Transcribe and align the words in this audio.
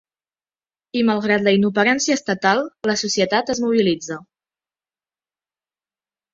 I 1.01 1.03
malgrat 1.09 1.43
la 1.47 1.53
inoperància 1.57 2.17
estatal, 2.21 2.63
la 2.93 2.97
societat 3.03 3.55
es 3.57 3.63
mobilitza. 3.67 4.21